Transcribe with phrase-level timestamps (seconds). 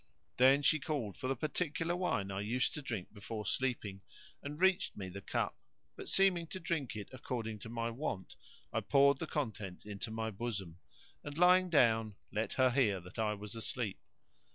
[0.37, 4.01] Then she called for the particular wine I used to drink before sleeping
[4.41, 5.55] and reached me the cup;
[5.95, 8.35] but, seeming to drink it according to my wont,
[8.73, 10.79] I poured the contents into my bosom;
[11.23, 13.99] and, lying down, let her hear that I was asleep.